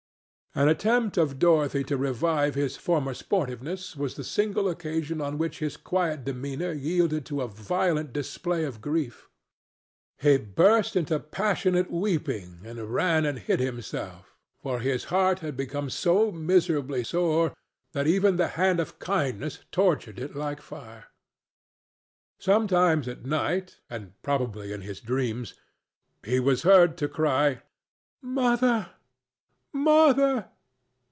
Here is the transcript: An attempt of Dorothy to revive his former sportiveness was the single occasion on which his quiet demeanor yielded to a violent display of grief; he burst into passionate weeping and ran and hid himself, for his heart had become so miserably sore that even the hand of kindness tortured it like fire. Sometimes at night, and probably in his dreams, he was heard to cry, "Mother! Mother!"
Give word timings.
An 0.53 0.67
attempt 0.67 1.17
of 1.17 1.39
Dorothy 1.39 1.81
to 1.85 1.95
revive 1.95 2.55
his 2.55 2.75
former 2.75 3.13
sportiveness 3.13 3.95
was 3.95 4.15
the 4.15 4.23
single 4.25 4.67
occasion 4.67 5.21
on 5.21 5.37
which 5.37 5.59
his 5.59 5.77
quiet 5.77 6.25
demeanor 6.25 6.73
yielded 6.73 7.25
to 7.27 7.41
a 7.41 7.47
violent 7.47 8.11
display 8.11 8.65
of 8.65 8.81
grief; 8.81 9.29
he 10.17 10.37
burst 10.37 10.97
into 10.97 11.21
passionate 11.21 11.89
weeping 11.89 12.59
and 12.65 12.89
ran 12.93 13.25
and 13.25 13.39
hid 13.39 13.61
himself, 13.61 14.35
for 14.61 14.81
his 14.81 15.05
heart 15.05 15.39
had 15.39 15.55
become 15.55 15.89
so 15.89 16.33
miserably 16.33 17.01
sore 17.05 17.53
that 17.93 18.05
even 18.05 18.35
the 18.35 18.49
hand 18.59 18.81
of 18.81 18.99
kindness 18.99 19.59
tortured 19.71 20.19
it 20.19 20.35
like 20.35 20.59
fire. 20.61 21.05
Sometimes 22.39 23.07
at 23.07 23.23
night, 23.23 23.79
and 23.89 24.21
probably 24.21 24.73
in 24.73 24.81
his 24.81 24.99
dreams, 24.99 25.53
he 26.25 26.41
was 26.41 26.63
heard 26.63 26.97
to 26.97 27.07
cry, 27.07 27.61
"Mother! 28.21 28.89
Mother!" 29.73 30.49